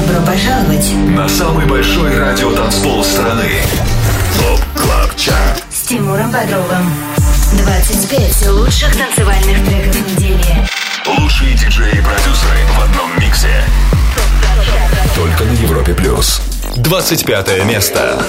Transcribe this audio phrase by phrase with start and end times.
[0.00, 3.50] Добро пожаловать на самый большой радиотанцпол страны.
[4.38, 6.90] ТОП КЛАБ ЧАРТ с Тимуром Бодровым.
[7.66, 10.68] 25 лучших танцевальных треков недели.
[11.18, 13.62] Лучшие диджеи и продюсеры в одном миксе.
[15.14, 16.40] Только на Европе Плюс.
[16.76, 18.22] 25 место.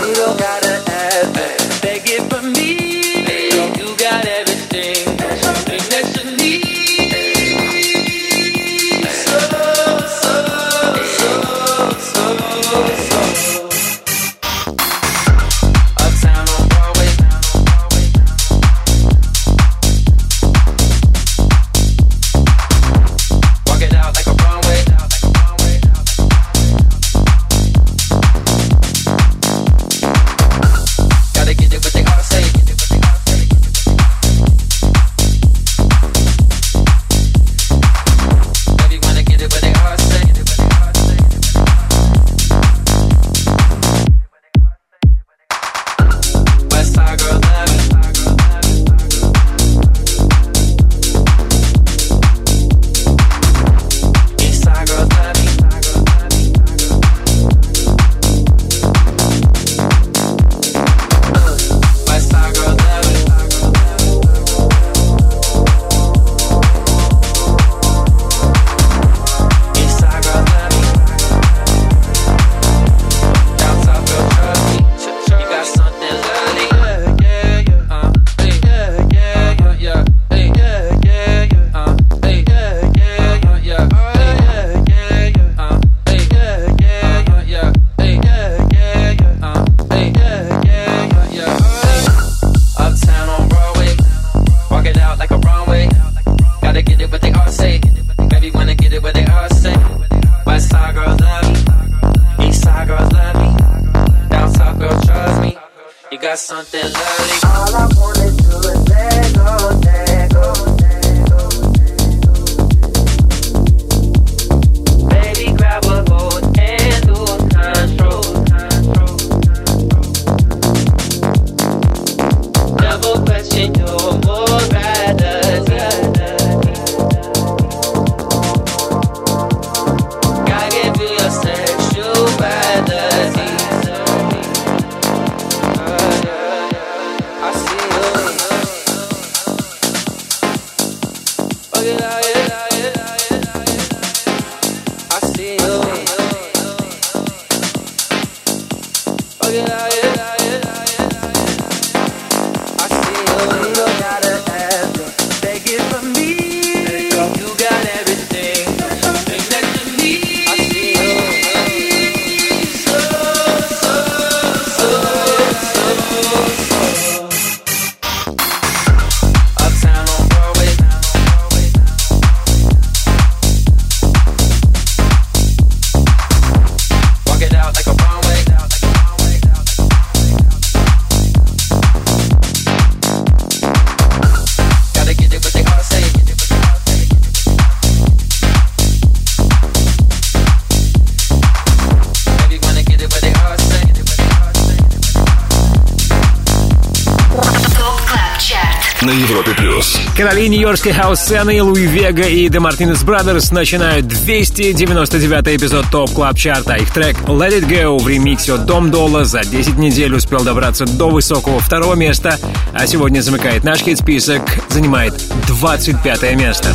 [200.41, 206.73] Короли нью-йоркской хаус-сцены Louie Vega и The Martinez Brothers начинают 299 эпизод Top Club Чарта.
[206.77, 210.87] Их трек Let It Go в ремиксе от Dom Dolla за 10 недель успел добраться
[210.87, 212.39] до высокого второго места,
[212.73, 215.13] а сегодня замыкает наш хит-список, занимает
[215.47, 216.69] 25 место.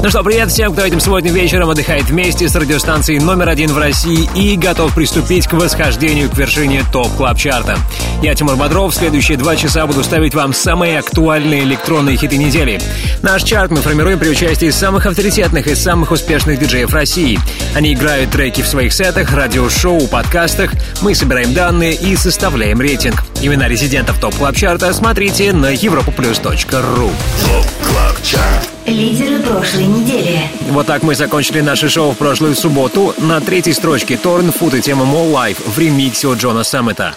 [0.00, 3.78] Ну что, привет всем, кто этим сегодня вечером отдыхает вместе с радиостанцией номер один в
[3.78, 7.76] России и готов приступить к восхождению к вершине Top Club Чарта
[8.22, 12.80] Я Тимур Бодров, следующие два часа буду ставить вам самые актуальные электронные хиты недели.
[13.22, 17.40] Наш чарт мы формируем при участии самых авторитетных и самых успешных диджеев России.
[17.74, 20.70] Они играют треки в своих сетах, радиошоу, подкастах,
[21.02, 23.24] мы собираем данные и составляем рейтинг.
[23.42, 27.10] Имена резидентов топ клаб чарта смотрите на europoplus.ru.
[27.42, 30.40] Топ клаб чарт Лидеры прошлой недели.
[30.70, 33.14] Вот так мы закончили наше шоу в прошлую субботу.
[33.18, 37.14] На третьей строчке Торн Фуд и тема More Life в ремиксе от Джона Саммета.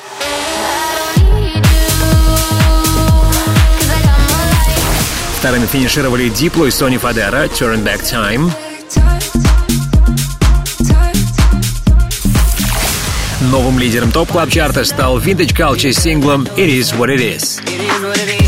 [5.40, 8.52] Вторыми финишировали Diplo и Sonny Fodera «Turn Back Time».
[13.50, 18.41] Новым лидером Top Club Чарта стал Vintage Culture с синглом «It Is What It Is».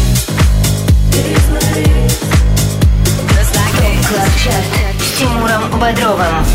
[5.18, 6.46] Тимуром Бодровым.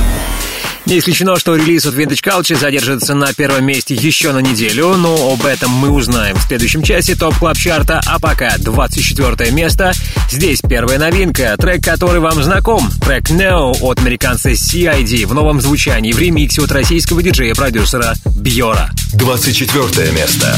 [0.84, 5.32] Не исключено, что релиз от Vintage Culture задержится на первом месте еще на неделю, но
[5.32, 9.92] об этом мы узнаем в следующем часе Top Club Чарта, а пока 24 место.
[10.30, 12.90] Здесь первая новинка, трек, который вам знаком.
[13.04, 18.90] Трек No от американца CID в новом звучании в ремиксе от российского диджея-продюсера Бьора.
[19.14, 20.56] 24 место.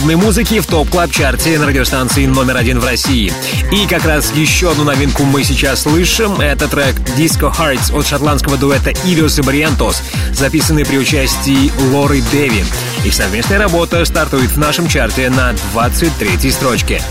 [0.00, 3.30] Клубной музыки в Top Club Чарте на радиостанции номер один в России.
[3.70, 6.40] И как раз еще одну новинку мы сейчас слышим.
[6.40, 10.02] Это трек Disco Hearts от шотландского дуэта Illyus и Barrientos,
[10.32, 12.64] записанный при участии Лоры Дэви.
[13.04, 17.02] Их совместная работа стартует в нашем чарте на 23 строчке.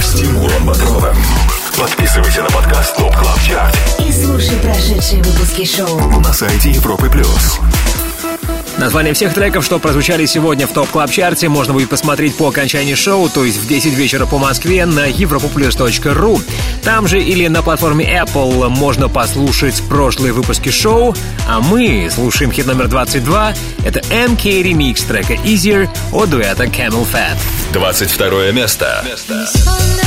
[0.00, 1.16] С Тимуром Бодровым.
[1.78, 3.76] Подписывайся на подкаст Top Club Чарт.
[3.98, 6.00] И слушай прошедшие выпуски шоу.
[6.20, 7.60] На сайте Европы Плюс.
[8.78, 12.94] Название всех треков, что прозвучали сегодня в Top Club Чарте, можно будет посмотреть по окончании
[12.94, 16.42] шоу, то есть в 10 вечера по Москве на europaplus.ru.
[16.82, 21.16] Там же или на платформе Apple можно послушать прошлые выпуски шоу,
[21.48, 23.54] а мы слушаем хит номер 22.
[23.84, 27.36] Это MK ремикс трека Easier от дуэта CamelPhat.
[27.72, 29.02] 22 место.
[29.06, 30.05] место.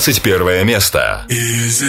[0.00, 1.26] 21 место.
[1.28, 1.82] Is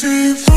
[0.00, 0.49] see.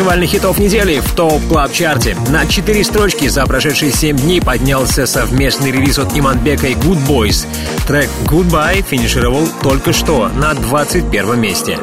[0.00, 2.16] Танцевальных хитов недели в Top Club Чарте.
[2.30, 7.46] На 4 строчки за прошедшие 7 дней поднялся совместный релиз от Иманбека и Goodboys.
[7.86, 11.78] Трек Goodbye финишировал только что на 21 месте.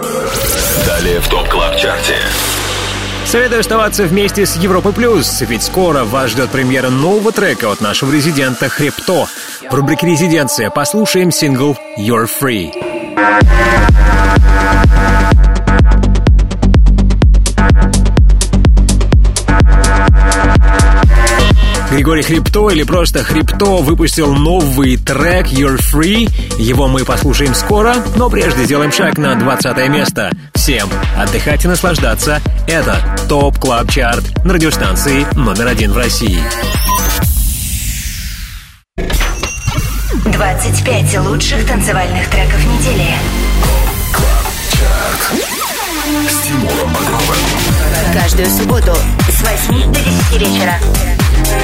[0.88, 2.16] Далее в Top Club Чарте.
[3.24, 8.12] Советую оставаться вместе с Европой Плюс, ведь скоро вас ждет премьера нового трека от нашего
[8.12, 9.28] резидента Хребто.
[9.70, 12.72] В рубрике «Резиденция» послушаем сингл «You're Free».
[22.08, 26.32] Григорий Хребто или просто Хребто выпустил новый трек You're Free.
[26.58, 30.32] Его мы послушаем скоро, но прежде сделаем шаг на 20 место.
[30.54, 32.39] Всем отдыхать и наслаждаться.
[32.65, 36.39] Это Top Club Чарт на радиостанции номер один в России.
[40.24, 43.15] 25 лучших танцевальных треков недели.
[48.13, 48.96] Каждую субботу
[49.28, 51.17] с 8 до 10 вечера.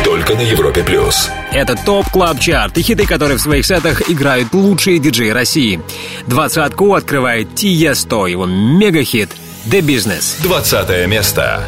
[0.03, 1.29] Только на Европе плюс.
[1.51, 5.81] Это ТОП Клаб Чарт и хиты, которые в своих сетах играют лучшие диджеи России.
[6.27, 9.29] Двадцатку открывает Tiësto, его мегахит
[9.65, 10.41] «The Business».
[10.43, 11.63] 20 место.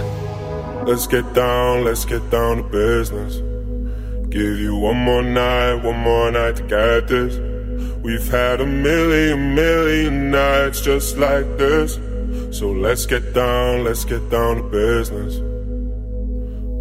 [0.85, 3.41] Let's get down, let's get down to business.
[4.29, 7.39] Give you one more night, one more night to get this.
[8.03, 11.99] We've had a million, million nights just like this.
[12.51, 15.54] So let's get down, let's get down to business.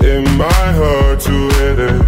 [0.00, 2.02] It might hurt to hit it.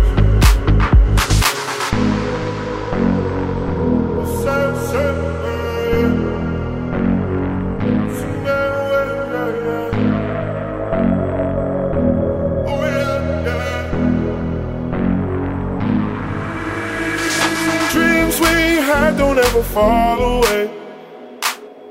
[17.93, 18.47] Dreams we
[18.89, 20.71] had don't ever fall away.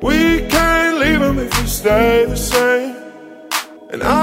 [0.02, 2.96] We can't leave them if we stay the same.
[3.92, 4.23] And I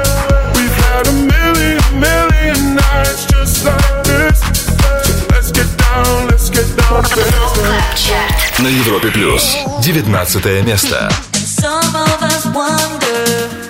[8.59, 9.55] На Европе плюс.
[9.83, 11.09] 19 место.
[11.33, 13.61] Some of us wonder,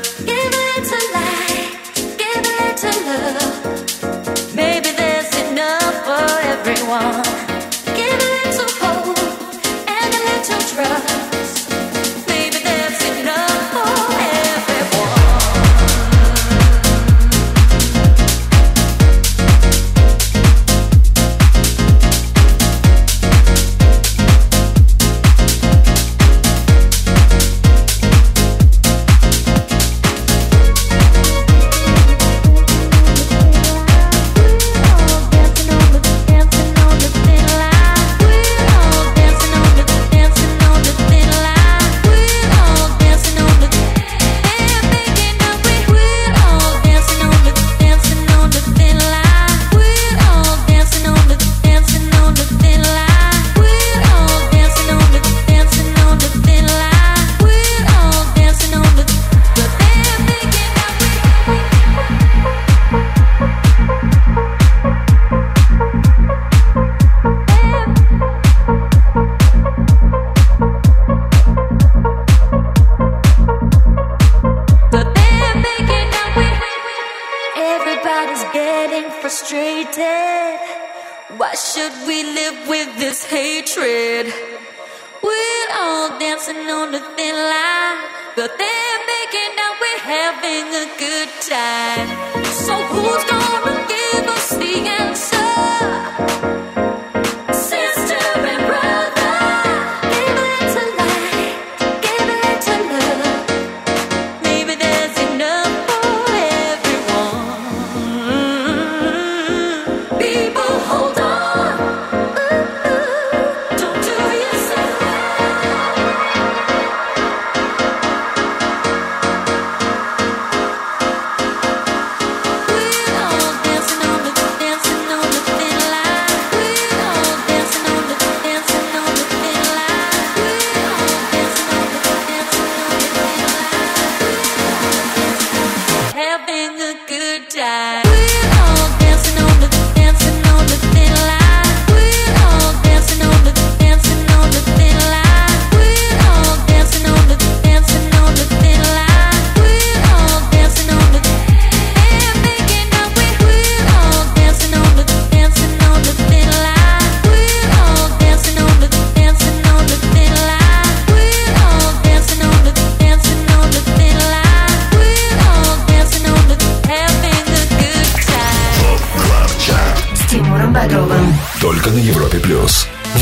[6.63, 7.23] everyone.
[7.97, 9.17] Give it to hope
[9.87, 11.10] and a little trust.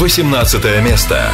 [0.09, 1.31] 18 место.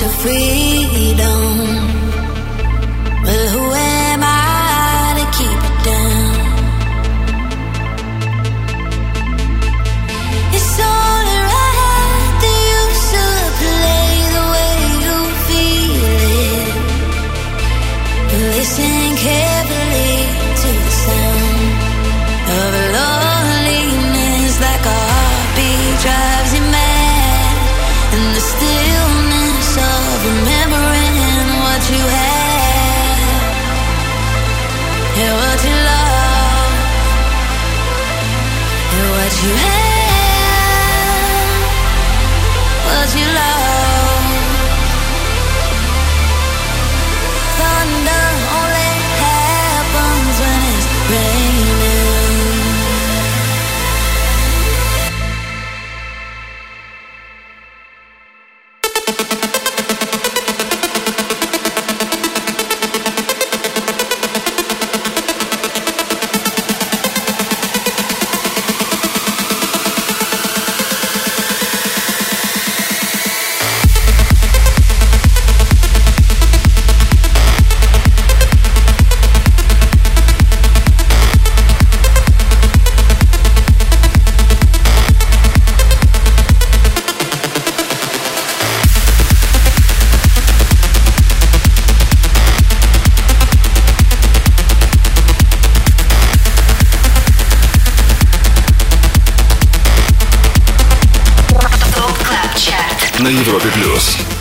[0.00, 1.69] your freedom.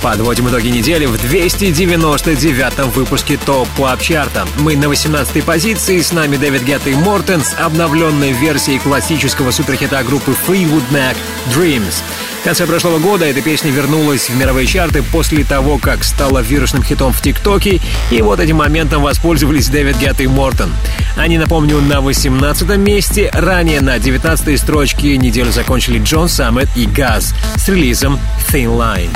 [0.09, 4.47] Подводим итоги недели в 299-м выпуске Top Club Чарта.
[4.57, 10.03] Мы на 18-й позиции, с нами David Guetta и Мортен с обновленной версией классического суперхита
[10.03, 11.15] группы Fleetwood Mac
[11.55, 12.01] «Dreams».
[12.41, 16.81] В конце прошлого года эта песня вернулась в мировые чарты после того, как стала вирусным
[16.81, 20.71] хитом в ТикТоке, и вот этим моментом воспользовались David Guetta и Мортон.
[21.17, 27.35] Они, напомню, на 18 месте, ранее на 19 строчке неделю закончили John Summit и Guz
[27.57, 28.17] с релизом
[28.51, 29.09] Thin Line.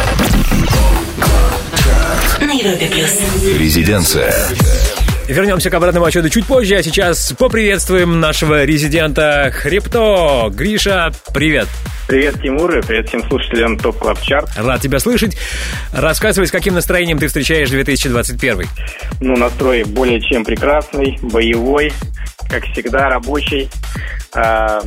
[3.58, 4.32] Резиденция.
[5.28, 10.52] Вернемся к обратному отсчету чуть позже, а сейчас поприветствуем нашего резидента Хребто.
[10.52, 11.68] Гриша, привет.
[12.08, 14.50] Привет, Тимур, и привет всем слушателям Top Club Чарт.
[14.56, 15.36] Рад тебя слышать.
[15.92, 18.68] Рассказывай, с каким настроением ты встречаешь 2021?
[19.20, 21.92] Ну, настрой более чем прекрасный, боевой,
[22.50, 23.68] как всегда, рабочий.
[24.36, 24.84] А,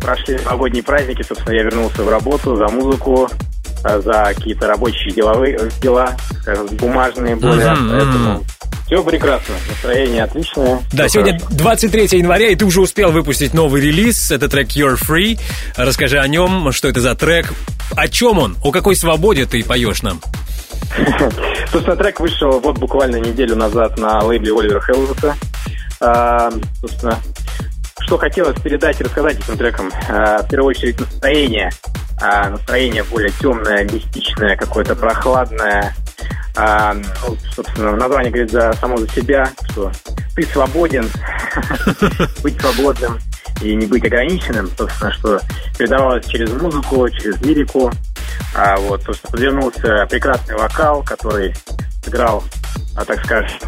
[0.00, 3.30] прошли новогодние праздники, собственно, я вернулся в работу за музыку,
[3.84, 8.44] за какие-то рабочие деловые дела, скажем, бумажные более, поэтому
[8.86, 10.80] все прекрасно, настроение отличное.
[10.92, 14.30] Да, сегодня 23 января, и ты уже успел выпустить новый релиз.
[14.30, 15.40] Это трек You're Free.
[15.76, 17.52] Расскажи о нем, что это за трек,
[17.96, 20.20] о чем он, о какой свободе ты поешь нам.
[21.72, 25.34] Собственно, трек вышел вот буквально неделю назад на лейбле Оливера Хеллзуса.
[26.00, 27.18] А, собственно,
[28.00, 29.90] что хотелось передать и рассказать этим треком.
[30.08, 31.70] А, в первую очередь настроение.
[32.20, 35.94] А, настроение более темное, мистичное, какое-то прохладное.
[36.56, 39.90] А, ну, собственно, название говорит за само за себя, что
[40.36, 41.08] ты свободен,
[42.42, 43.18] быть свободным
[43.60, 45.40] и не быть ограниченным, собственно, что
[45.76, 47.90] передавалось через музыку, через лирику.
[48.54, 51.54] А вот, собственно, подвернулся прекрасный вокал, который
[52.04, 52.44] сыграл,
[52.96, 53.58] а, так скажем,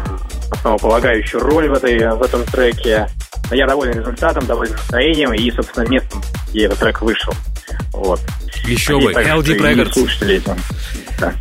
[0.51, 3.07] основополагающую роль в, этой, в этом треке.
[3.51, 7.33] Я доволен результатом, доволен настроением и, собственно, местом, где этот трек вышел.
[7.91, 8.21] Вот.
[8.65, 10.59] Еще Надеюсь бы, LD.
[11.19, 11.33] Да.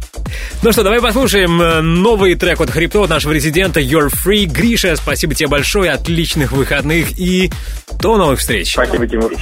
[0.63, 4.47] Ну что, давай послушаем э, новый трек от Хрипто, от нашего резидента You're Free.
[4.47, 7.51] Гриша, спасибо тебе большое, отличных выходных и
[8.01, 8.73] до новых встреч.
[8.73, 9.33] Спасибо, Тимур.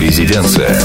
[0.00, 0.78] Резиденция.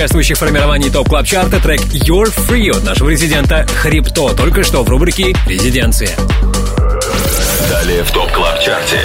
[0.00, 4.82] Участвующих в формировании Top Club Чарта трек You're Free от нашего резидента Хребто, только что
[4.82, 6.16] в рубрике «Резиденция».
[7.68, 8.98] Далее в Top Club Чарте.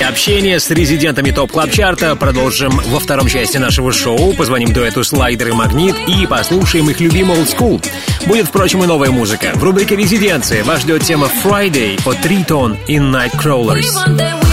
[0.00, 4.32] Общение с резидентами Top Club Чарта продолжим во втором части нашего шоу.
[4.34, 7.86] Позвоним дуэту Слайдер и Магнит и послушаем их любимый Old School.
[8.26, 9.52] Будет, впрочем, и новая музыка.
[9.54, 14.45] В рубрике «Резиденция» вас ждет тема Friday от Riton и Nightcrawlers.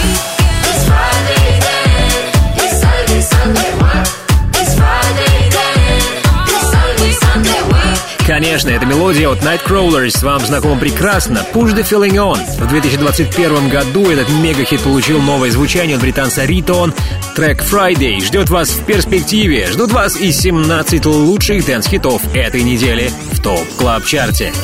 [8.26, 11.44] Конечно, эта мелодия от Nightcrawlers вам знакома прекрасно.
[11.52, 12.38] Push the Feeling On.
[12.58, 16.94] В 2021 году этот мега-хит получил новое звучание от британца Riton.
[17.36, 19.66] Трек Friday ждет вас в перспективе.
[19.70, 24.54] Ждут вас и 17 лучших dance-хитов этой недели в Top Club Chart е.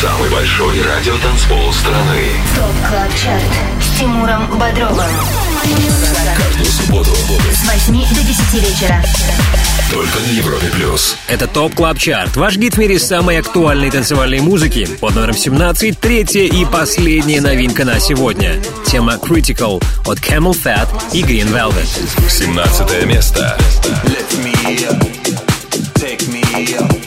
[0.00, 2.22] Самый большой радиотанцпол страны.
[2.54, 3.42] Top Club Chart
[3.82, 5.45] с Тимуром Бодровым.
[6.36, 7.10] Каждую субботу
[7.52, 9.02] С 8 до 10 вечера.
[9.90, 11.16] только на Европе плюс.
[11.28, 12.36] Это Top Club Chart.
[12.36, 14.86] Ваш гид в мире самой актуальной танцевальной музыки.
[15.00, 18.60] Под номером 17 третья и последняя новинка на сегодня.
[18.86, 21.86] Тема Critical от CamelPhat и Green Velvet.
[22.28, 23.58] 17 место.
[24.04, 25.04] Lift me up,
[25.94, 26.42] take me
[26.78, 27.05] up,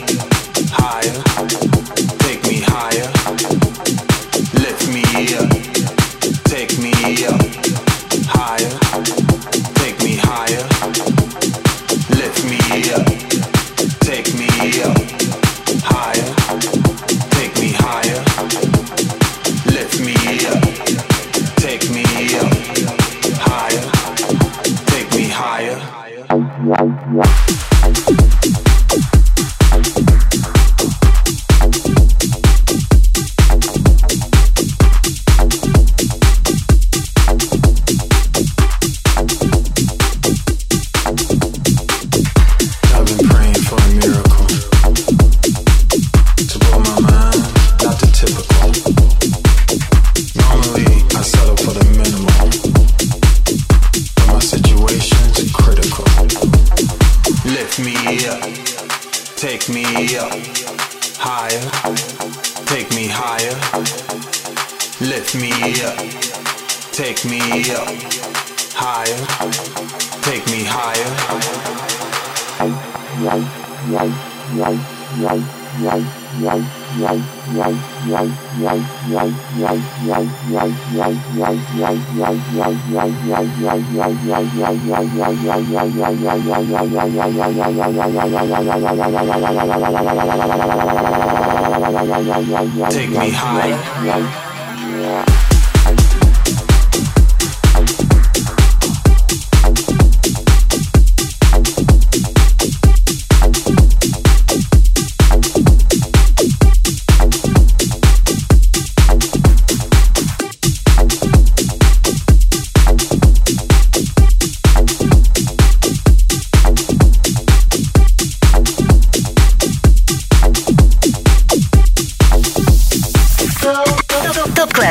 [92.90, 94.49] Take me high.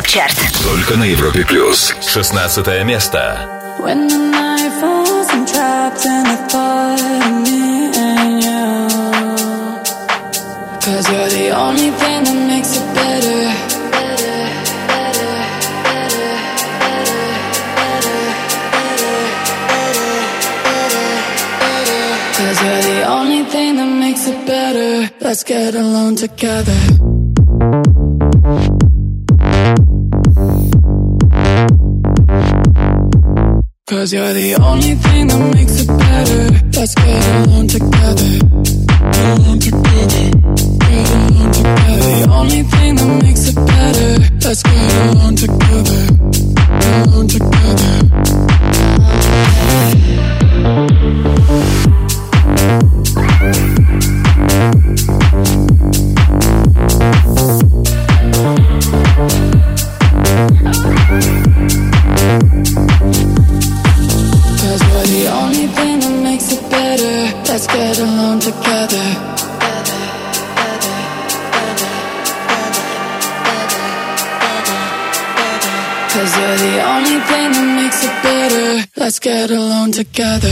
[0.10, 0.36] Чарт.
[0.64, 1.94] Только на Европе Плюс.
[2.02, 3.46] 16 место.
[3.78, 8.88] When the night falls, I'm trapped in the thought of me and you.
[10.82, 13.54] Cause you're the only thing that makes it better.
[22.34, 25.14] Cause you're the only thing that makes it better.
[25.22, 26.99] Let's get alone together.
[34.00, 36.48] Cause you're the only thing that makes it better.
[36.72, 38.40] Let's get along together.
[39.12, 40.32] Get along together.
[40.88, 42.08] Get along together.
[42.08, 44.24] The only thing that makes it better.
[44.40, 46.08] Let's get along together.
[46.80, 48.10] Get along together.
[80.04, 80.50] together.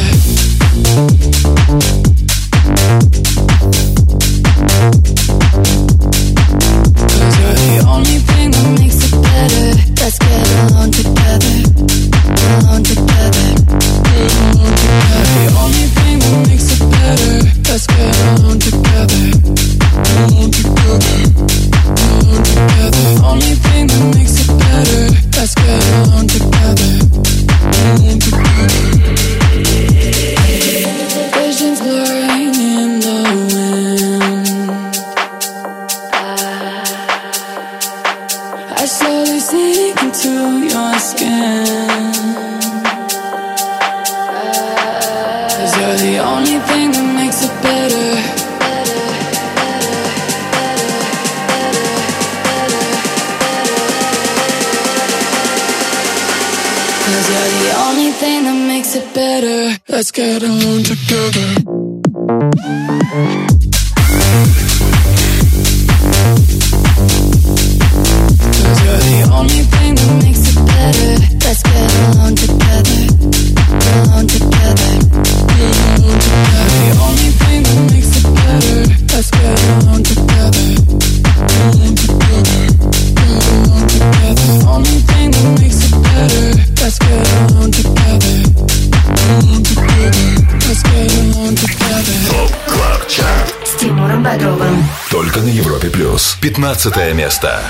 [96.58, 97.62] 15 место.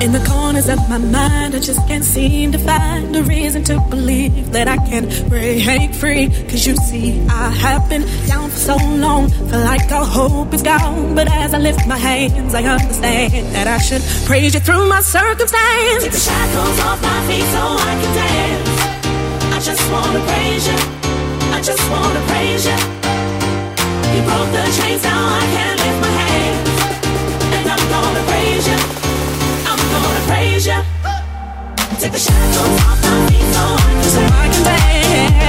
[0.00, 3.78] In the corners of my mind, I just can't seem to find a reason to
[3.90, 6.28] believe that I can break free.
[6.48, 10.62] Cause you see, I have been down for so long, feel like all hope is
[10.62, 11.14] gone.
[11.14, 15.02] But as I lift my hands, I understand that I should praise you through my
[15.02, 16.02] circumstance.
[16.02, 18.71] Take the shackles off my feet so I can dance.
[19.62, 20.74] I just wanna praise you.
[21.54, 22.74] I just wanna praise you.
[24.10, 26.68] You broke the chains, now I can lift my hands.
[27.54, 28.74] And I'm gonna praise you.
[29.70, 30.82] I'm gonna praise you.
[32.00, 35.46] Take the shackles off my feet so I can So I can dance.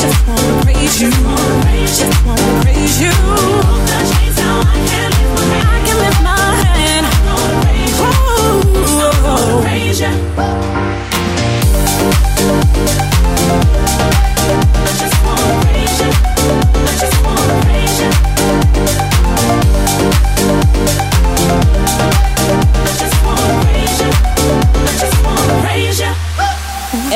[0.00, 1.10] Just wanna praise you.
[1.12, 3.12] Just wanna praise you.
[3.12, 5.68] You broke the chains, now I can lift my hands.
[5.68, 7.04] I can lift my hand.
[7.12, 8.08] I'm gonna praise you.
[9.04, 10.95] I'm gonna praise you.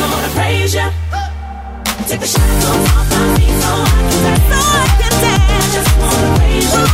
[0.00, 0.88] Gonna praise you.
[2.08, 4.48] Take the shackles off my feet so I can dance.
[4.50, 5.74] So I can I dance.
[5.76, 6.80] just wanna praise you.
[6.80, 6.86] I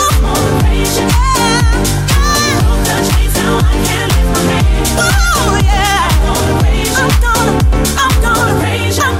[0.00, 1.06] just wanna praise you.
[2.44, 4.90] You broke the chains, now I can lift my hands.
[4.98, 6.08] Oh yeah.
[6.08, 7.04] I'm gonna praise you.
[7.04, 9.13] I'm gonna, I'm gonna praise you.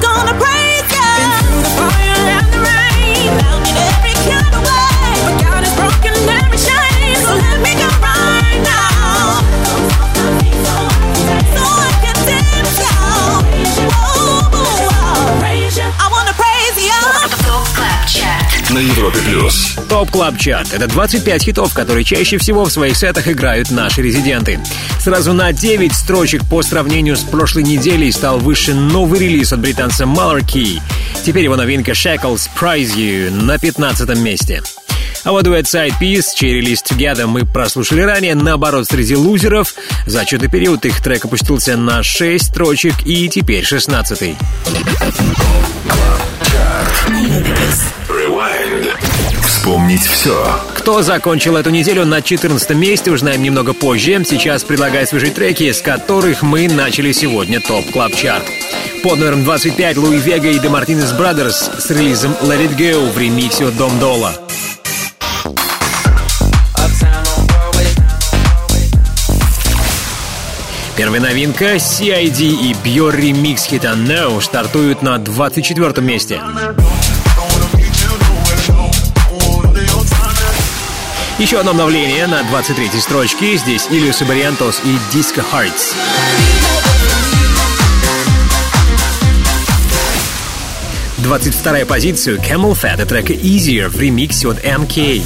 [18.75, 19.77] На Европе плюс.
[19.89, 24.59] Топ Клаб Чарт– это 25 хитов, которые чаще всего в своих сетах играют наши резиденты.
[24.99, 30.03] Сразу на 9 строчек по сравнению с прошлой неделей стал выше новый релиз от британца
[30.03, 30.81] Malarkey.
[31.25, 34.61] Теперь его новинка Shackles Praise You на 15 месте.
[35.23, 39.73] А вот дуэт Sidepiece, чей релиз Together мы прослушали ранее, наоборот, среди лузеров,
[40.05, 44.37] за отчетный период их трек опустился на 6 строчек и теперь 16 -й.
[49.45, 50.59] Вспомнить все.
[50.75, 54.23] Кто закончил эту неделю на 14 месте, узнаем немного позже.
[54.25, 58.45] Сейчас предлагаю свежие треки, с которых мы начали сегодня Top Club Chart.
[59.03, 63.19] Под номером 25 Louie Vega и The Martinez Brothers с релизом Let It Go в
[63.19, 64.35] ремиксе от Dom Dolla.
[70.97, 76.41] Первая новинка CID и Björ ремикс хита No стартуют на 24 месте.
[81.45, 83.57] Еще одно обновление на 23 строчке.
[83.57, 85.95] Здесь Ильюс Бариантос и Disco Hearts.
[91.19, 95.23] Двадцать вторая позицию Camel Fat и трека Easier в ремиксе от MK.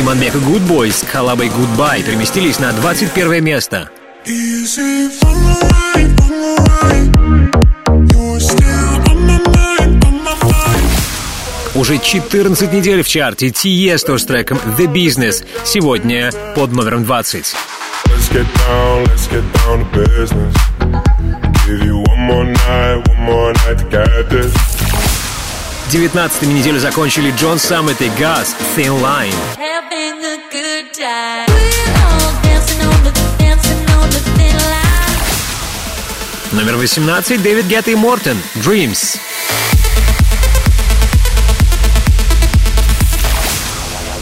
[0.00, 3.90] Иманбек и Good Boys с коллабой Goodbye переместились на 21 место.
[11.76, 15.44] Уже 14 недель в чарте Тиесто с треком The Business.
[15.62, 17.54] Сегодня под номером 20.
[18.06, 20.54] Let's get down, let's get down to business.
[21.66, 24.54] Give you one more night, one more night to get this.
[25.90, 29.34] 19 неделю закончили Джон Саммет и Газ Thin Line.
[29.58, 31.46] Having a good time.
[36.52, 39.18] Номер 18 Дэвид Гетта и Мортен Dreams.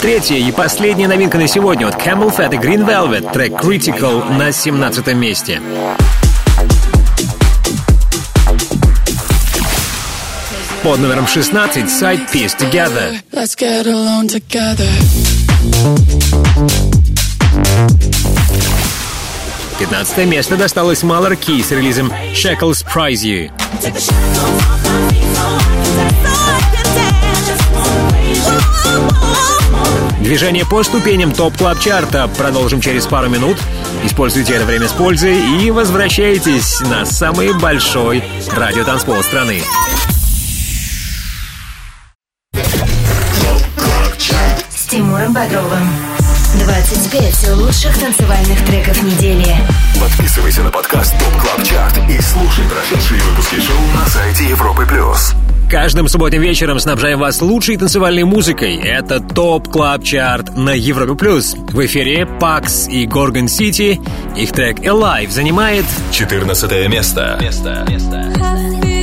[0.04, 4.52] Третья и последняя новинка на сегодня от Camel Fat и Green Velvet трек Critical на
[4.52, 5.62] 17 месте.
[10.82, 13.16] Под номером 16 Side Piece Together.
[13.32, 14.90] Let's get along together.
[19.78, 23.50] 15 место досталось Malarkey с релизом Shackles Praise You.
[30.24, 33.58] Движение по ступеням Top Club Chart а продолжим через пару минут.
[34.04, 39.60] Используйте это время с пользой и возвращайтесь на самый большой радиотанцпол страны.
[44.94, 45.90] Тимуром Бодровым.
[46.58, 49.54] 25 лучших танцевальных треков недели.
[50.00, 54.86] Подписывайся на подкаст Top Club Chart и слушай прошедшие выпуски шоу на сайте Европы+.
[54.86, 55.34] плюс.
[55.70, 58.76] Каждым субботним вечером снабжаем вас лучшей танцевальной музыкой.
[58.76, 61.14] Это Top Club Chart на Европе+.
[61.14, 61.54] плюс.
[61.54, 64.00] В эфире Pax и Gorgon City.
[64.36, 67.38] Их трек Alive занимает 14 место.
[67.40, 67.86] место.
[67.88, 68.93] место.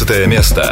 [0.00, 0.69] 13 место.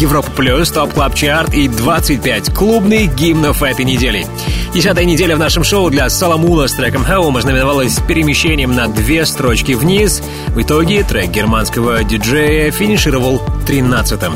[0.00, 4.26] Европа Плюс, Top Club Chart и 25 клубных гимнов этой недели.
[4.72, 9.26] Десятая неделя в нашем шоу для Solomun а с треком Home ознаменовалась перемещением на две
[9.26, 10.22] строчки вниз.
[10.48, 14.34] В итоге трек германского диджея финишировал 13-м.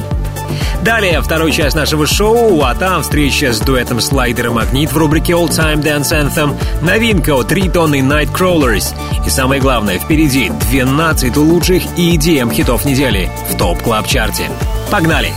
[0.82, 5.48] Далее второй часть нашего шоу, а там встреча с дуэтом Slider & Magnit в рубрике All
[5.48, 8.94] Time Dance Anthem, новинка от Riton и Nightcrawlers
[9.24, 14.50] и самое главное, впереди 12 лучших EDM хитов недели в Top Club Chart е.
[14.92, 15.32] Погнали!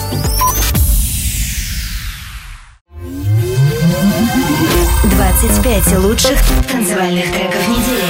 [5.04, 6.38] 25 лучших
[6.70, 8.04] танцевальных треков недели.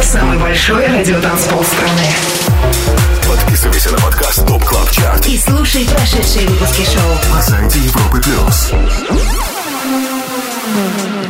[0.00, 2.08] Самый большой радиотанцпол страны.
[3.28, 7.34] Подписывайся на подкаст Top Club Chart И слушай прошедшие выпуски шоу.
[7.34, 8.72] на сайте Европы Плюс.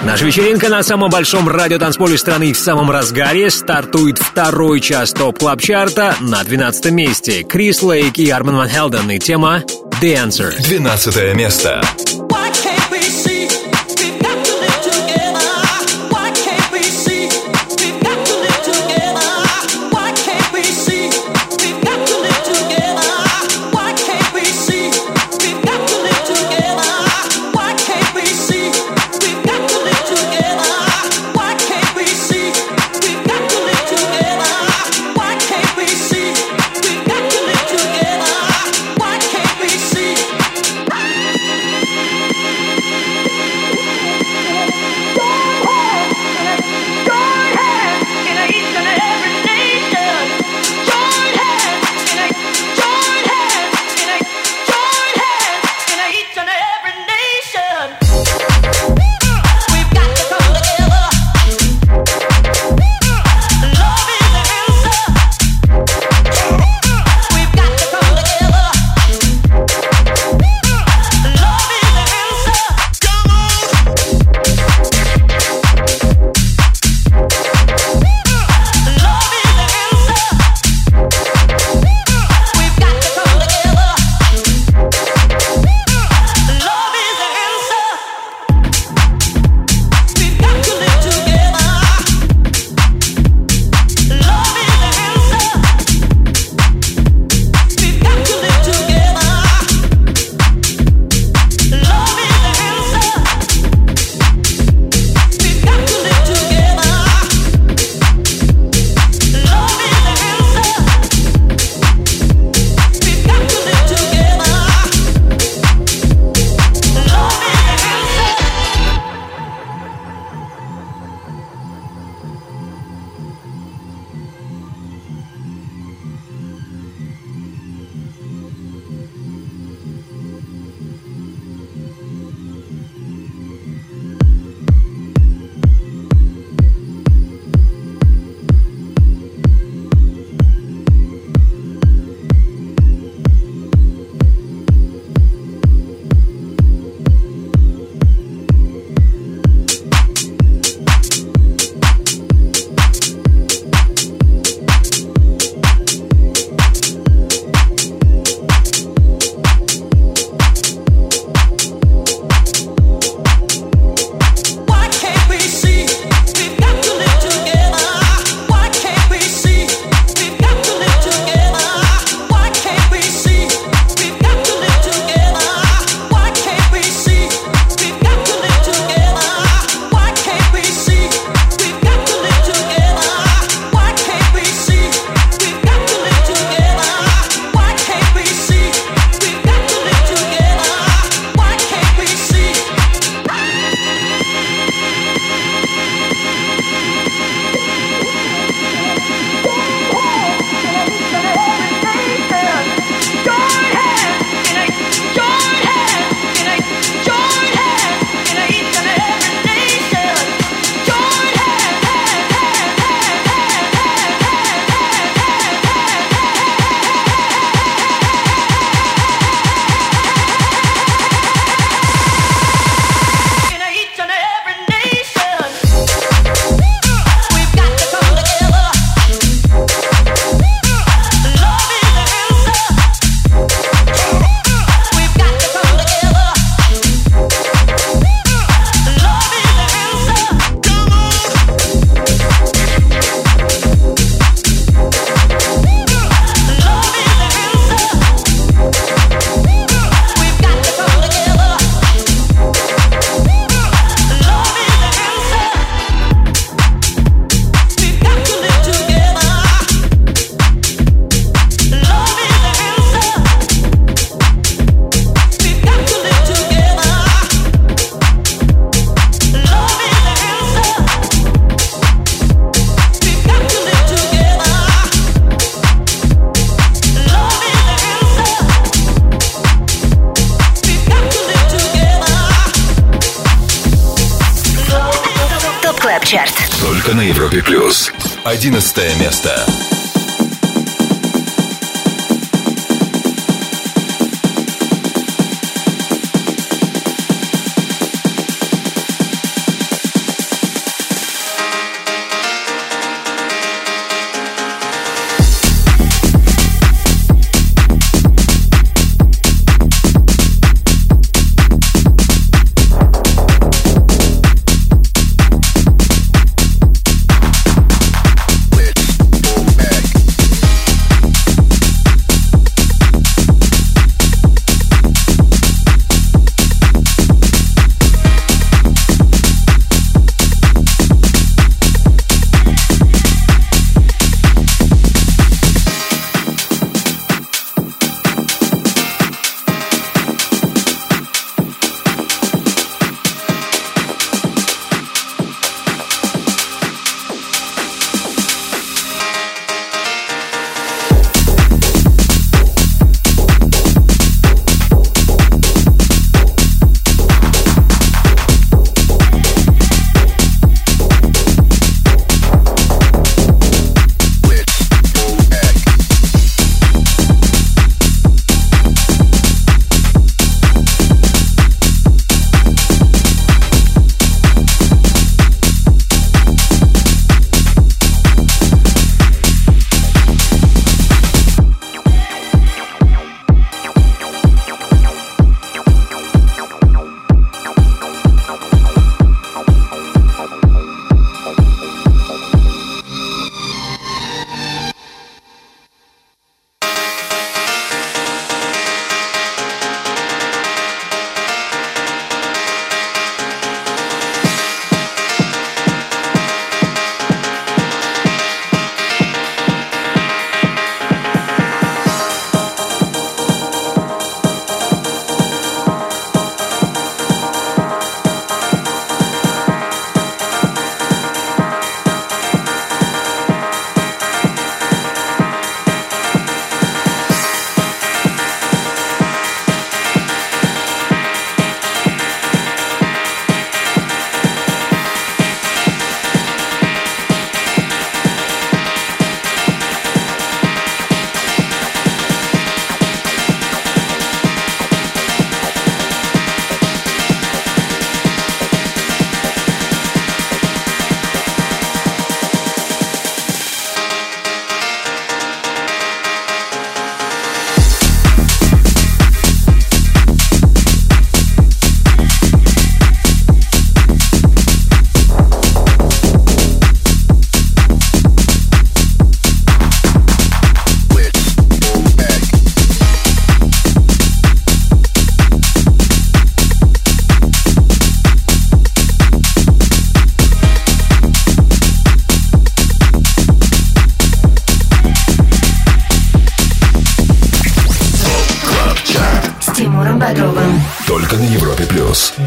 [0.04, 5.60] Наша вечеринка на самом большом радиотанцполе страны в самом разгаре стартует второй час Top Club
[5.60, 7.42] Chart а на 12 месте.
[7.42, 9.62] Chris Lake и Armand Van Helden и тема
[10.00, 10.56] Answer.
[10.62, 11.82] 12 место.
[12.16, 12.27] Why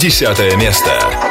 [0.01, 1.30] Десятое место.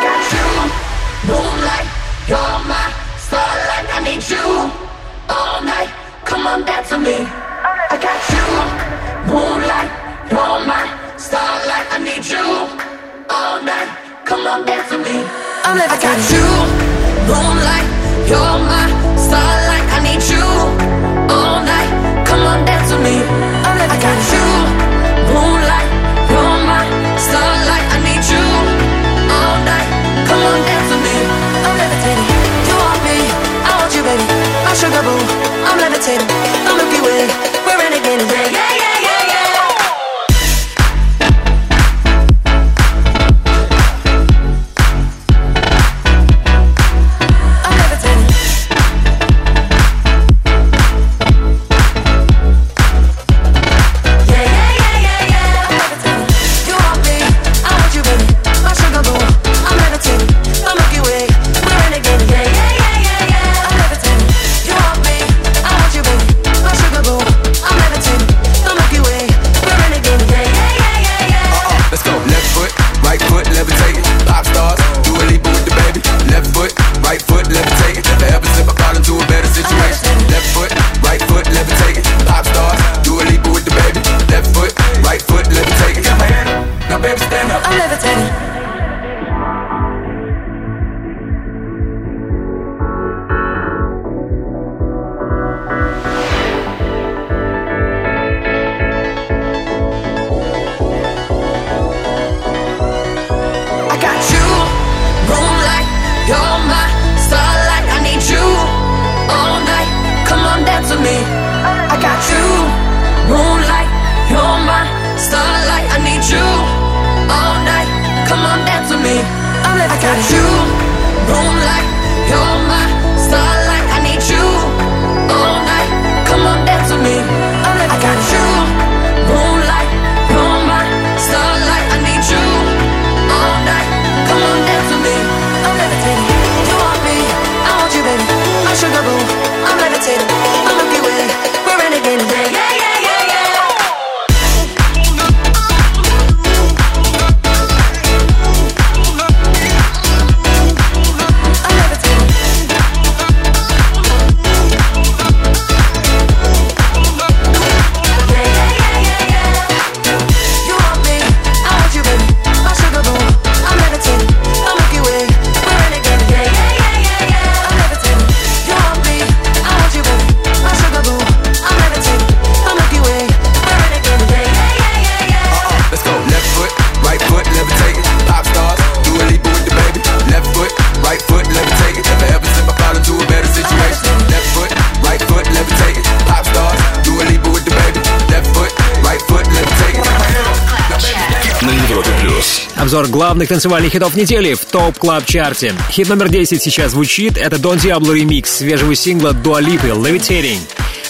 [193.51, 195.75] Танцевальных хитов недели в Top Club Chart е.
[195.91, 197.37] Хит номер 10 сейчас звучит.
[197.37, 200.61] Это Don Diablo ремикс свежего сингла Dua Lipa «Levitating».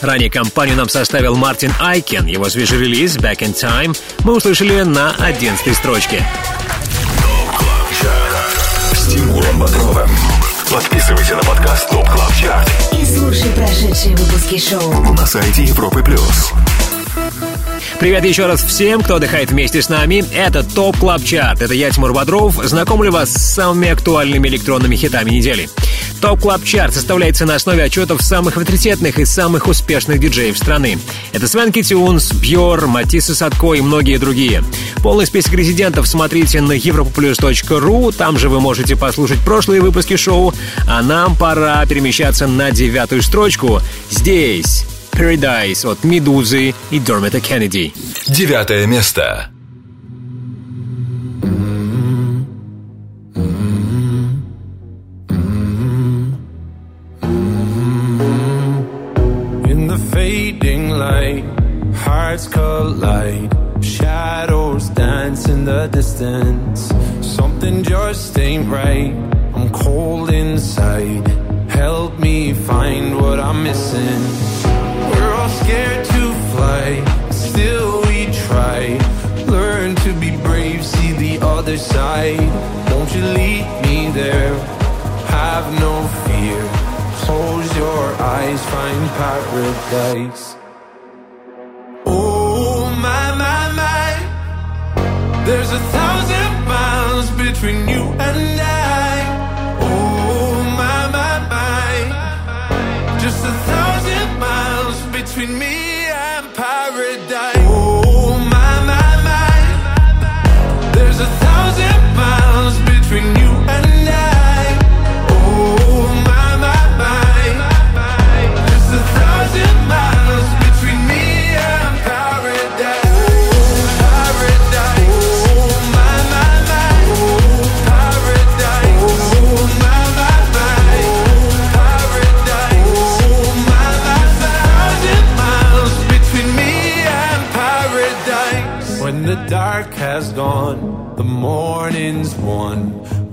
[0.01, 2.25] Ранее компанию нам составил Martin Ikin.
[2.25, 6.25] Его свежий релиз «Back in Time» мы услышали на 11 строчке.
[8.95, 10.09] С Тимуром Бодровым.
[10.73, 15.13] Подписывайся на подкаст Top Club Chart И слушай прошедшие выпуски шоу.
[15.13, 16.53] на сайте Европы Плюс.
[18.01, 20.25] Привет еще раз всем, кто отдыхает вместе с нами.
[20.35, 21.61] Это Top Club Chart.
[21.61, 22.55] Это я, Тимур Бодров.
[22.65, 25.69] Знакомлю вас с самыми актуальными электронными хитами недели.
[26.23, 30.99] Top Club Chart составляется на основе отчетов самых авторитетных и самых успешных диджеев страны.
[31.35, 34.65] Это Swanky Tunes, Björ, Matisse & Sadko и многие другие.
[35.03, 38.17] Полный список резидентов смотрите на europaplus.ru.
[38.17, 40.55] Там же вы можете послушать прошлые выпуски шоу.
[40.89, 43.83] А нам пора перемещаться на девятую строчку.
[44.09, 44.87] Здесь
[45.20, 47.94] Paradise от Медузы и Дормета Кеннеди.
[48.28, 49.48] Девятое место.
[59.68, 61.46] In the fading light,
[61.94, 63.52] hearts collide.
[63.82, 66.92] Shadows dance in the distance.
[67.22, 69.14] Something just ain't right.
[69.54, 71.26] I'm cold inside.
[71.70, 74.59] Help me find what I'm missing.
[75.41, 78.99] All scared to fly, still we try.
[79.47, 82.39] Learn to be brave, see the other side.
[82.91, 84.53] Won't you lead me there?
[85.39, 85.95] Have no
[86.27, 86.61] fear.
[87.25, 88.05] Close your
[88.37, 90.57] eyes, find paradise.
[92.05, 98.90] Oh my my my, there's a thousand miles between you and I.
[105.23, 107.60] between me and paradise.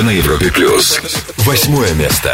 [0.00, 0.98] Только на Европе Плюс.
[1.36, 2.32] Восьмое место.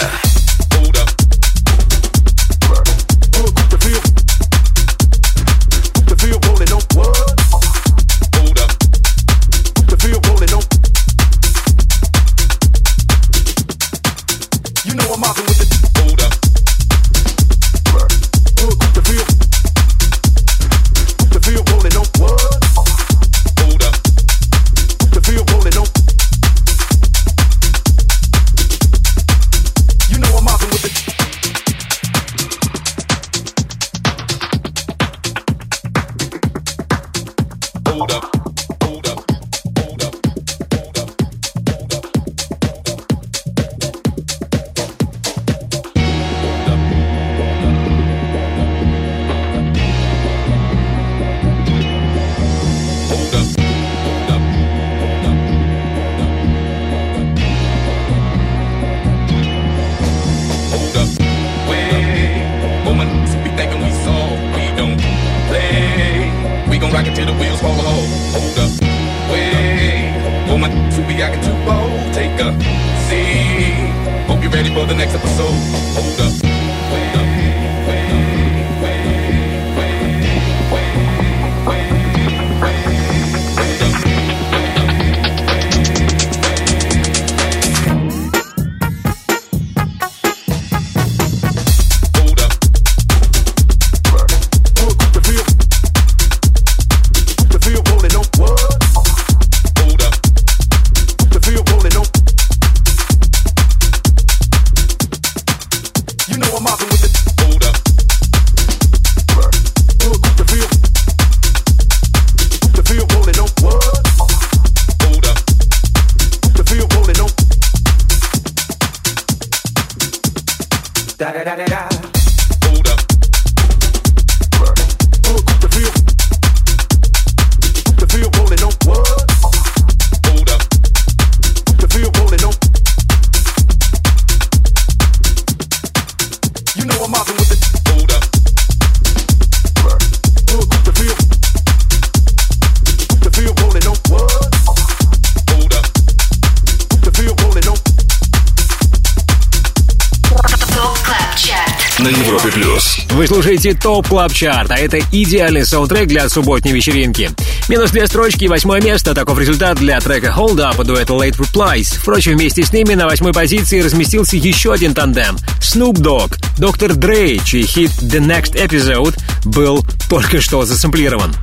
[153.66, 157.32] Слушаете Top Club Chart, а это идеальный саундтрек для субботней вечеринки.
[157.68, 159.12] Минус две строчки и восьмое место.
[159.12, 161.98] Таков результат для трека Hold Up дуэта Late Replies.
[161.98, 166.94] Впрочем, вместе с ними на восьмой позиции разместился еще один тандем— Snoop Dogg, Dr.
[166.94, 171.34] Dre, чей хит The Next Episode был только что засэмплирован.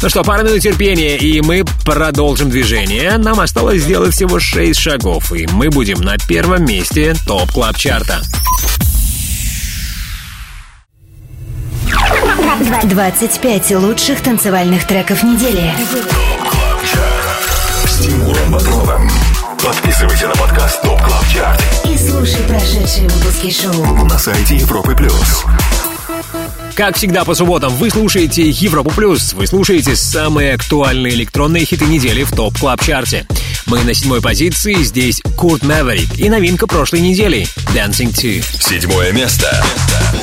[0.00, 3.18] Ну что, пара минут терпения, и мы продолжим движение.
[3.18, 8.09] Нам осталось сделать всего 6 шагов, и мы будем на первом месте Top Club Chart
[8.09, 8.22] а.
[12.68, 15.72] 25 лучших танцевальных треков недели.
[17.86, 19.10] С Тимуром Бодровым.
[19.64, 24.04] Подписывайся на подкаст Top Club Chart И слушай прошедшие выпуски шоу.
[24.04, 25.44] на сайте Европы Плюс.
[26.74, 32.22] Как всегда по субботам вы слушаете Европу Плюс, вы слушаете самые актуальные электронные хиты недели
[32.22, 33.26] в Top Club Chart е.
[33.66, 38.60] Мы на седьмой позиции, здесь Kurd Maverick и новинка прошлой недели Dancing 2.
[38.60, 39.46] Седьмое место.
[39.74, 40.17] Место.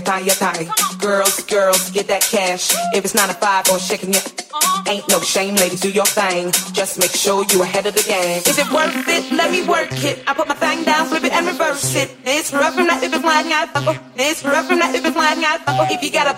[0.00, 0.98] Tie, toya, tie, tie.
[0.98, 2.72] Girls, girls, get that cash.
[2.94, 4.90] If it's nine to five or shaking it, uh-huh.
[4.90, 6.52] ain't no shame, ladies, do your thing.
[6.72, 8.42] Just make sure you ahead of the game.
[8.46, 9.32] Is it worth it?
[9.32, 10.22] Let me work it.
[10.26, 12.10] I put my thing down, flip it and reverse it.
[12.24, 13.70] It's rough from that if it's wide, not
[14.16, 15.60] It's rough from that if it's wide, not
[15.90, 16.34] If you got a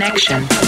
[0.00, 0.59] connection.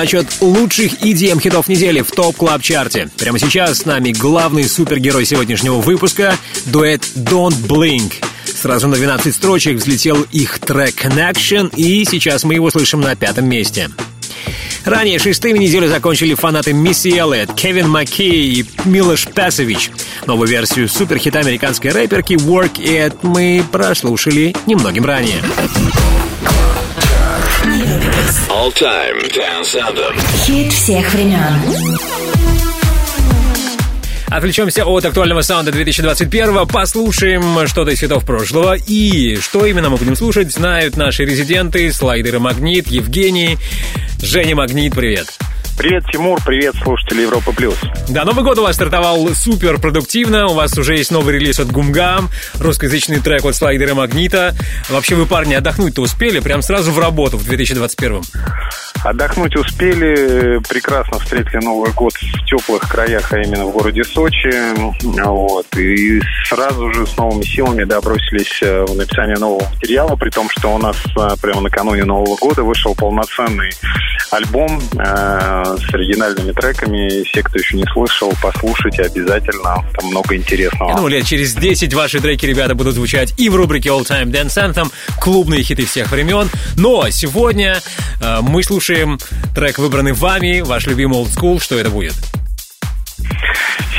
[0.00, 3.08] Отчет лучших EDM хитов недели в Top Club Chart е.
[3.18, 8.14] Прямо сейчас с нами главный супергерой сегодняшнего выпуска— дуэт Don't Blink.
[8.44, 13.46] Сразу на 12 строчек взлетел их трек Connection, и сейчас мы его слышим на пятом
[13.46, 13.90] месте.
[14.84, 19.90] Ранее шестыми неделю закончили фанаты Мисси Эллиот, Кевин Маккей и Милош Пасович.
[20.26, 25.40] Новую версию суперхита американской рэперки Work It мы прослушали немногим ранее.
[28.48, 30.20] All Time Dance Anthem.
[30.44, 31.98] Хит всех времен.
[34.28, 38.74] Отвлечемся от актуального саунда 2021 послушаем что-то из хитов прошлого.
[38.74, 43.58] И что именно мы будем слушать, знают наши резиденты, слайдеры Магнит, Евгений.
[44.20, 45.28] Женя Магнит, привет.
[45.76, 47.76] Привет, Тимур, привет, слушатели Европы Плюс.
[48.08, 50.46] Да, Новый год у вас стартовал супер продуктивно.
[50.46, 52.30] У вас уже есть новый релиз от Гумгам,
[52.60, 54.54] русскоязычный трек от Слайдера Магнита.
[54.88, 58.22] Вообще вы, парни, отдохнуть-то успели прям сразу в работу в 2021
[59.02, 64.50] Отдохнуть успели, прекрасно встретили Новый год в теплых краях, а именно в городе Сочи.
[65.02, 65.66] Вот.
[65.76, 70.48] И сразу же с новыми силами да, бросились э, в написание нового материала, при том,
[70.48, 73.72] что у нас э, прямо накануне Нового года вышел полноценный
[74.30, 77.24] альбом э, с оригинальными треками.
[77.24, 79.84] Все, кто еще не слышал, послушайте обязательно.
[79.96, 80.94] Там много интересного.
[80.94, 84.56] Думаю, лет через 10 ваши треки, ребята, будут звучать и в рубрике All Time Dance
[84.56, 86.48] Anthem, клубные хиты всех времен.
[86.76, 87.80] Но сегодня
[88.20, 89.18] э, мы слушаем
[89.54, 91.62] трек, выбранный вами, ваш любимый Old School.
[91.62, 92.14] Что это будет?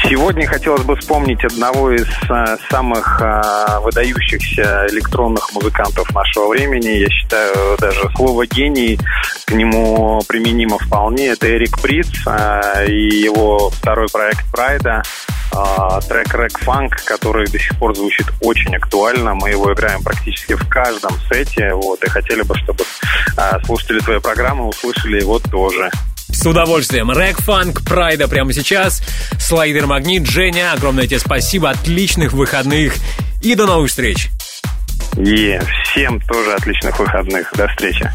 [0.07, 6.99] Сегодня хотелось бы вспомнить одного из э, самых э, выдающихся электронных музыкантов нашего времени.
[6.99, 8.99] Я считаю, даже слово «гений»
[9.45, 11.29] к нему применимо вполне.
[11.29, 15.01] Это Эрик Приц э, и его второй проект «Прайда».
[16.09, 19.35] трек «Рэк Фанк», который до сих пор звучит очень актуально.
[19.35, 21.73] Мы его играем практически в каждом сете.
[21.73, 22.83] Вот, и хотели бы, чтобы
[23.63, 25.89] слушатели твоей программы услышали его тоже.
[26.35, 27.09] С удовольствием.
[27.09, 29.01] Рэк Фанк Прайда прямо сейчас.
[29.39, 30.27] Слайдер Магнит.
[30.27, 31.69] Женя, огромное тебе спасибо.
[31.69, 32.93] Отличных выходных.
[33.41, 34.29] И до новых встреч.
[35.17, 37.51] И всем тоже отличных выходных.
[37.55, 38.11] До встречи.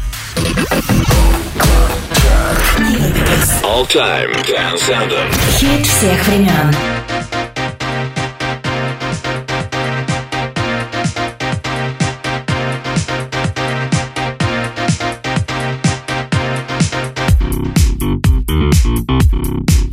[3.63, 5.57] All Time Dance Anthem.
[5.57, 6.71] Хит всех времен.
[19.51, 19.91] ТОП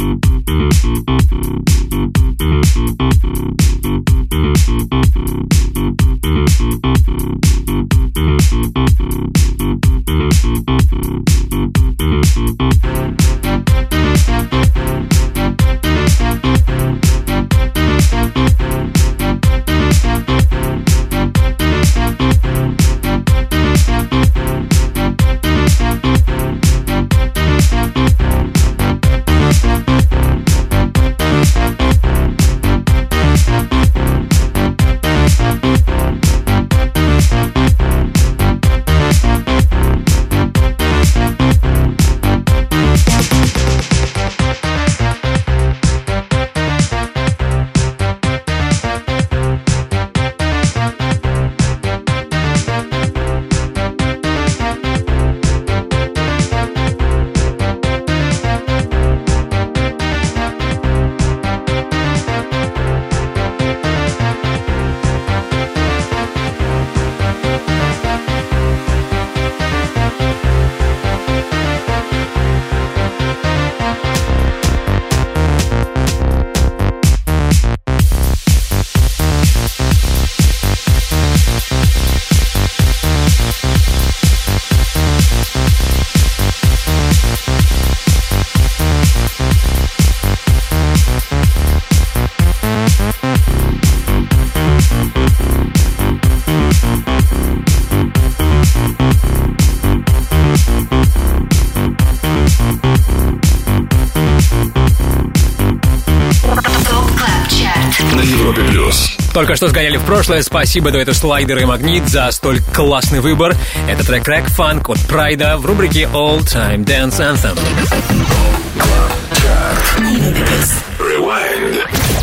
[109.38, 110.42] Только что сгоняли в прошлое.
[110.42, 113.54] Спасибо дуэту «Слайдер» и «Магнит» за столь классный выбор.
[113.88, 117.56] Это трек «Рэк Фанк» от Прайда в рубрике «All Time Dance Anthem».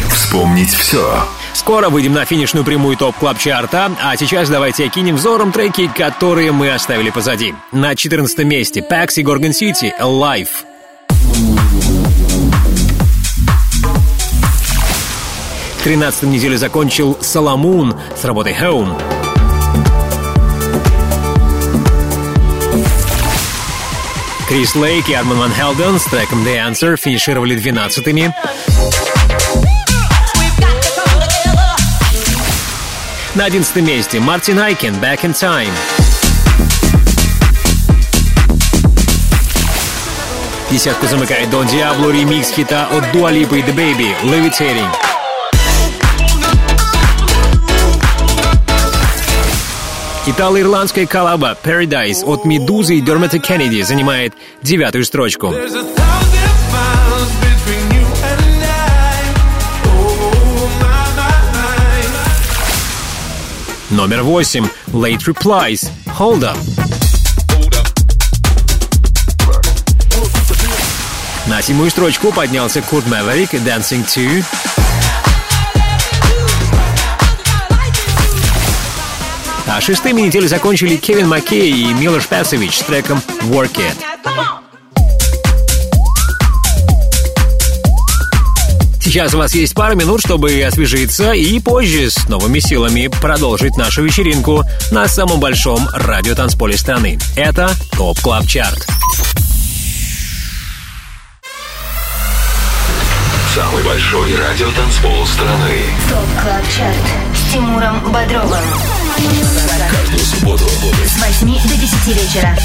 [0.09, 1.23] Вспомнить все.
[1.53, 6.51] Скоро выйдем на финишную прямую топ клаб чарта а сейчас давайте кинем взором треки, которые
[6.51, 7.55] мы оставили позади.
[7.71, 10.64] На 14 месте Пакс и Горгон Сити «Life».
[15.85, 18.99] 13-м неделю закончил Соломун с работой Home.
[24.47, 28.31] Крис Лейк и Арман Ван Хелден с треком The Answer финишировали 12-ми.
[33.35, 35.69] На 11 месте Мартин Айкен «Back in Time».
[40.71, 44.89] Десятку замыкает Дон Диабло ремикс хита от Дуалипа и The Baby «Levitating».
[50.27, 54.33] Итало-ирландская коллаба Paradise от Медузы и Дермата Кеннеди занимает
[54.63, 55.53] девятую строчку.
[63.91, 64.65] Номер восемь.
[64.87, 65.87] Late Replies.
[66.17, 66.57] Hold Up.
[71.45, 74.43] На седьмую строчку поднялся Курт Мэверик Dancing 2.
[79.85, 83.95] Шестыми неделю закончили Кевин Маккей и Милош Пасович с треком Work It.
[88.99, 94.01] Сейчас у вас есть пара минут, чтобы освежиться и позже с новыми силами продолжить нашу
[94.01, 97.19] вечеринку на самом большом радиотанцполе страны.
[97.35, 98.87] Это Top Club Chart.
[103.55, 105.79] Самый большой радиотанцпол страны.
[106.09, 106.97] Top Club Chart
[107.33, 108.59] с Тимуром Бодровым.
[109.89, 110.65] Каждую субботу
[111.05, 112.57] С 8 до 10 вечера.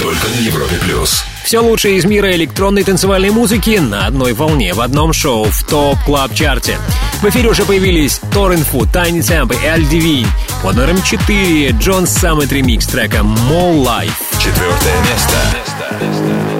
[0.00, 1.24] только на Европе плюс.
[1.44, 5.96] Все лучшее из мира электронной танцевальной музыки на одной волне в одном шоу в Top
[6.04, 6.76] Club Chart е.
[7.22, 10.26] В эфире уже появились Torren Foot, Tinie Tempah и L Devine.
[10.64, 14.10] Под номером 4 John Summit ремикс трека More Life.
[14.40, 15.36] Четвертое место.
[16.00, 16.59] Cause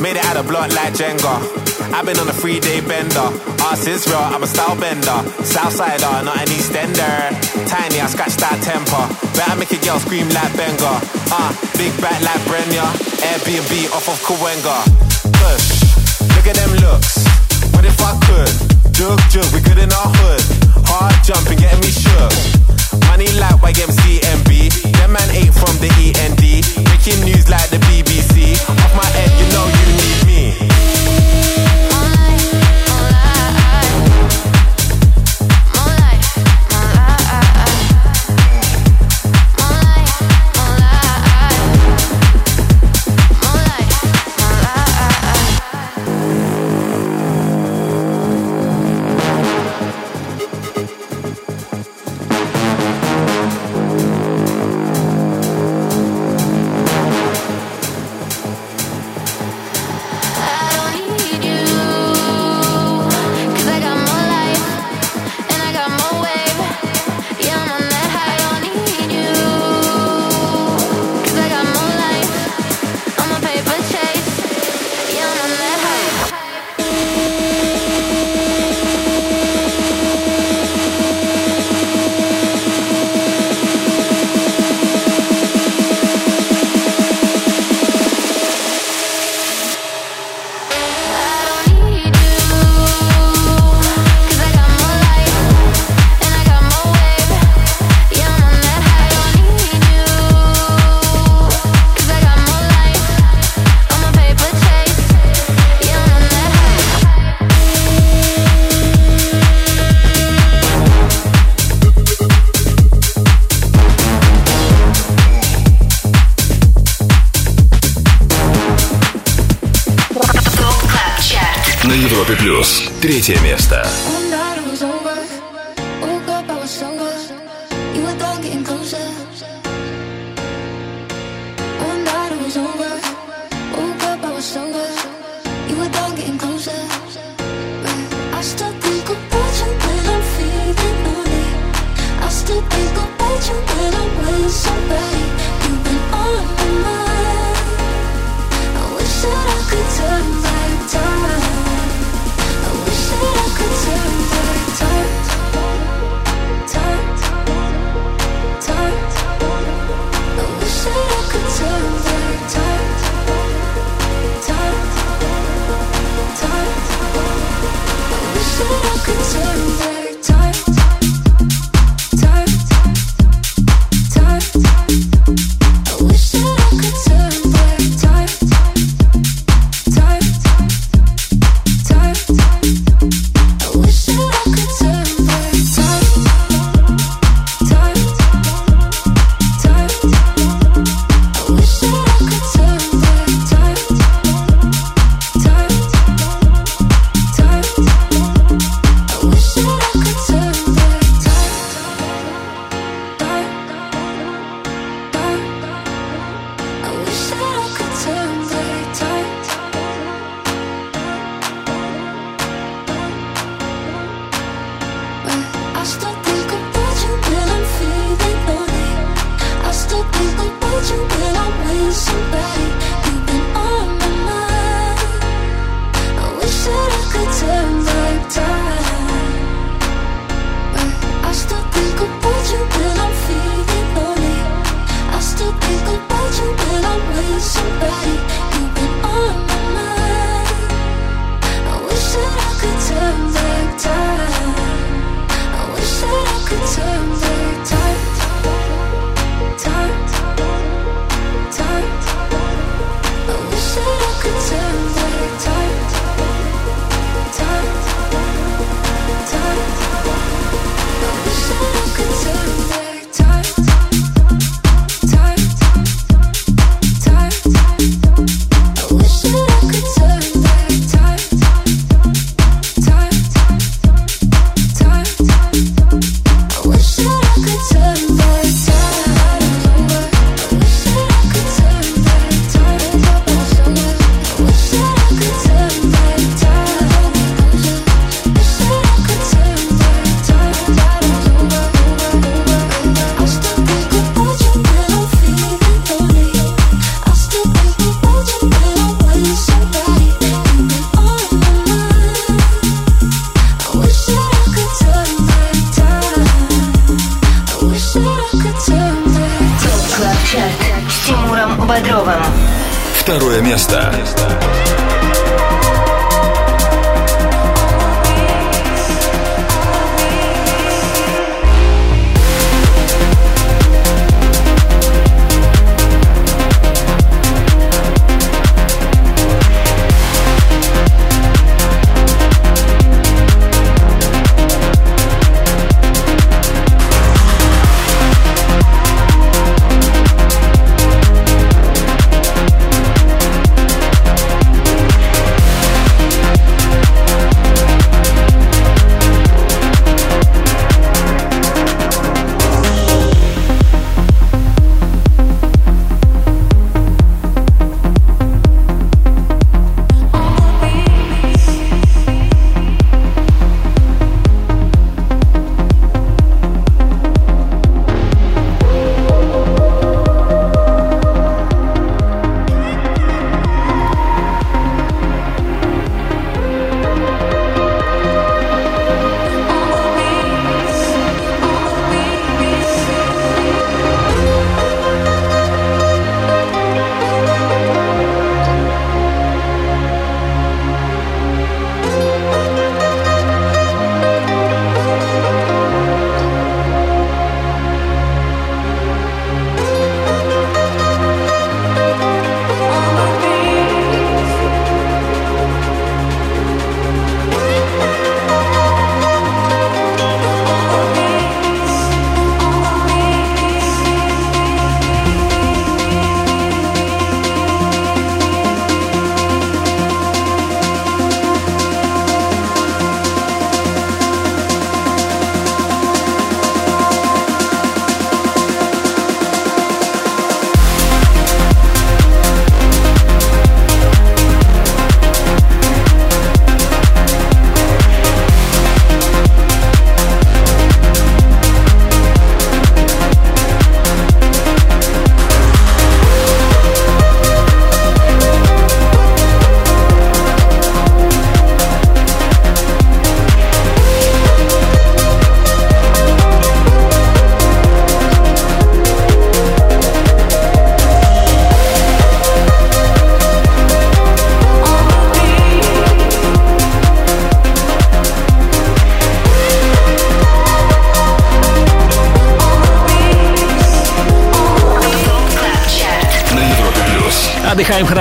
[0.00, 1.42] Made it out of block like Jenga.
[1.92, 3.28] I've been on a three day bender.
[3.66, 5.18] Ass is real, I'm a style bender.
[5.42, 7.34] Southsider, not an Eastender.
[7.66, 9.04] Tiny, I scratch that temper.
[9.34, 11.02] Better make a girl scream like Benga.
[11.34, 12.86] Ah, big back like Brenya.
[13.26, 14.86] Airbnb off of Kawenga.
[15.34, 15.66] Push,
[16.30, 17.26] look at them looks.
[17.74, 18.54] What if I could?
[18.94, 20.42] Jug, jug, we good in our hood.
[20.86, 22.32] Hard jumping, getting me shook.
[23.10, 24.94] Money like YMCMB.
[24.94, 26.44] Them man ain't from the END.
[26.86, 28.54] Breaking news like the BBC.
[28.68, 29.87] Off my head, you know you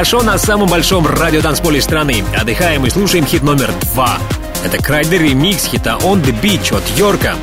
[0.07, 2.23] хорошо на самом большом радиотанцполе страны.
[2.33, 4.19] Отдыхаем и слушаем хит номер два.
[4.63, 7.35] Это Крайдер ремикс хита On The Beach от Йорка.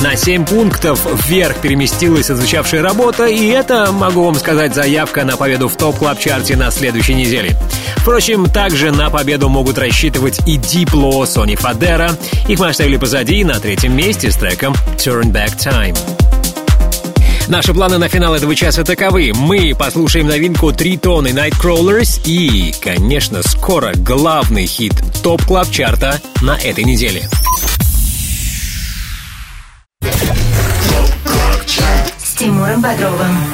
[0.00, 5.68] На 7 пунктов вверх переместилась изучавшая работа, и это, могу вам сказать, заявка на победу
[5.68, 7.56] в топ клаб чарте на следующей неделе.
[7.96, 12.10] Впрочем, также на победу могут рассчитывать и Дипло, Сони Фадера.
[12.46, 16.21] Их мы оставили позади на третьем месте с треком Turn Back Time.
[17.48, 19.32] Наши планы на финал этого часа таковы.
[19.34, 26.20] Мы послушаем новинку Riton а, Nightcrawlers и, конечно, скоро главный хит Top Club Chart а
[26.40, 27.28] на этой неделе.
[32.18, 33.51] С Тимуром Бодровым.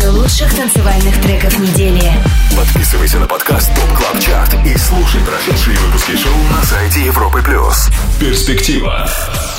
[0.00, 2.12] 25 лучших танцевальных треков недели.
[2.56, 7.88] Подписывайся на подкаст Top Club Chart и слушай прошедшие выпуски шоу на сайте Европы Плюс.
[8.18, 9.08] Перспектива.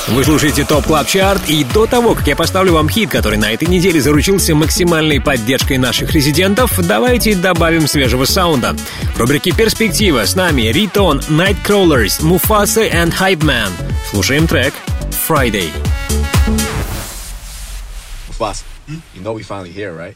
[0.07, 3.51] Вы слушаете Top Club Chart, и до того, как я поставлю вам хит, который на
[3.51, 8.75] этой неделе заручился максимальной поддержкой наших резидентов, давайте добавим свежего саунда.
[9.15, 13.69] В рубрике «Перспектива» с нами Riton, Nightcrawlers, Mufasa and Hypeman.
[14.09, 14.73] Слушаем трек
[15.27, 15.69] «Friday».
[18.39, 20.15] Boss, you know we finally here, right?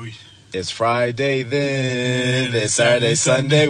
[0.00, 0.14] We...
[0.52, 3.68] It's Friday then, it's Saturday, Sunday.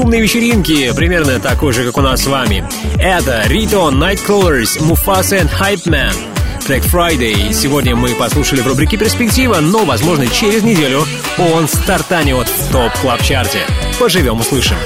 [0.00, 2.64] Шумной вечеринки, примерно такое же, как у нас с вами.
[2.98, 6.14] Это Rito, Nightcrawlers, Mufasa and Hype Man.
[6.66, 7.52] Трек Friday.
[7.52, 11.04] Сегодня мы послушали в рубрике «Перспектива», но, возможно, через неделю
[11.36, 13.60] он стартанет в топ клаб чарте
[13.98, 14.76] Поживем, услышим.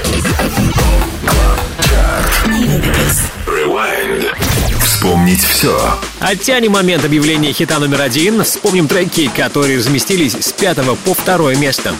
[4.83, 5.79] Вспомнить все.
[6.19, 8.43] Оттянем момент объявления хита номер один.
[8.43, 11.93] Вспомним треки, которые разместились с пятого по второе место.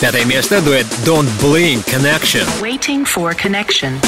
[0.00, 2.46] Пятое место— дуэт Don't Blink Connection.
[2.62, 4.00] Waiting for connection.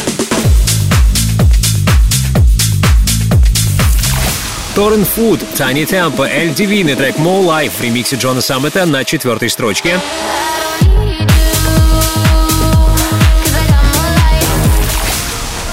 [4.75, 9.51] Торрен Фуд, Tiny Tempo, Эль Дивин трек More Life в ремиксе Джона Саммета на четвертой
[9.51, 10.01] строчке.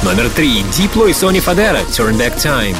[0.04, 0.66] Номер три.
[0.74, 2.76] Дипло и Сони Фадера, Turn Back Time.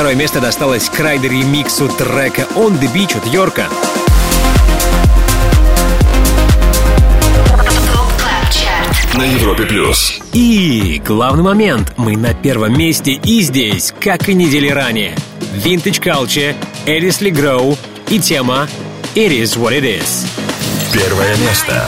[0.00, 3.68] Второе место досталось Крайдер ремиксу трека On The Beach от Йорка.
[9.12, 10.18] На Европе плюс.
[10.32, 11.92] И главный момент.
[11.98, 15.14] Мы на первом месте и здесь, как и недели ранее.
[15.52, 16.56] Vintage Culture,
[16.86, 17.76] Элис Ли Гроу
[18.08, 18.68] и тема
[19.14, 20.26] It Is What It Is.
[20.94, 21.86] Первое место.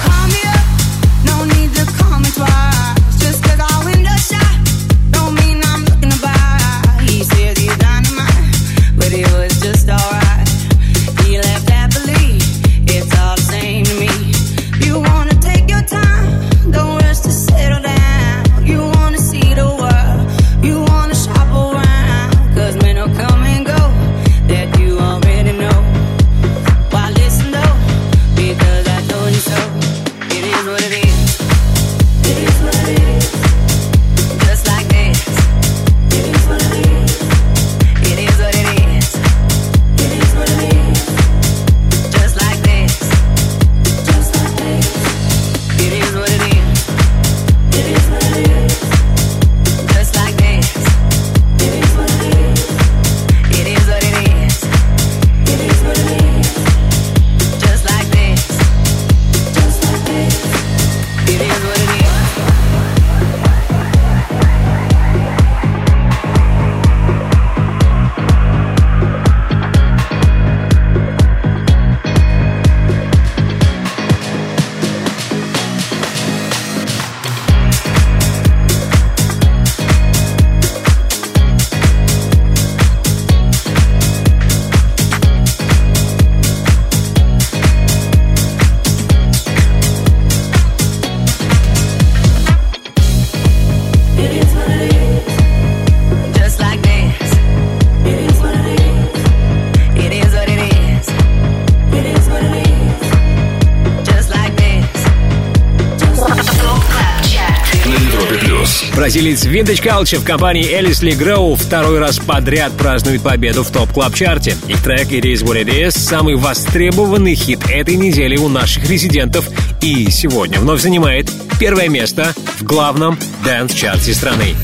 [109.13, 114.15] Бразилец Vintage Culture в компании Elise LeGrow второй раз подряд празднует победу в Top Club
[114.15, 118.49] Chart е Их трек It Is What It Is– самый востребованный хит этой недели у
[118.49, 119.47] наших резидентов
[119.83, 121.31] и сегодня вновь занимает
[121.61, 124.55] первое место в главном дэнс-чарте страны.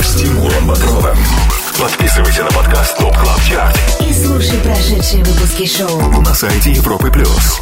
[0.00, 1.18] С Тимуром Бодровым.
[1.78, 6.20] Подписывайся на подкаст Top Club Chart И слушай прошедшие выпуски шоу.
[6.20, 7.60] на сайте Европы плюс.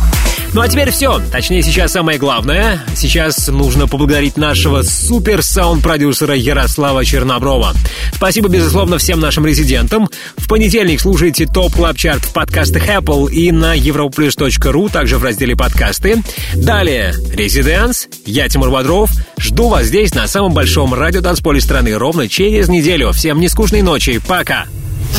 [0.54, 1.20] Ну а теперь все.
[1.30, 2.82] Точнее, сейчас самое главное.
[2.96, 7.74] Сейчас нужно поблагодарить нашего супер саунд-продюсера Ярослава Черноброва.
[8.14, 10.08] Спасибо, безусловно, всем нашим резидентам.
[10.36, 15.54] В понедельник слушайте Top Club Chart в подкастах Apple и на europlus.ru, также в разделе
[15.54, 16.22] подкасты.
[16.54, 19.10] Далее ResiDANCE, я Тимур Бодров.
[19.38, 23.12] Жду вас здесь, на самом большом радиотанцполе страны, ровно через неделю.
[23.12, 24.20] Всем нескучной ночи.
[24.26, 24.66] Пока!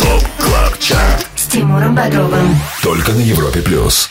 [0.02, 1.28] Top Club Chart.
[1.36, 2.58] С Тимуром Бодровым.
[2.82, 4.10] Только на Европе плюс.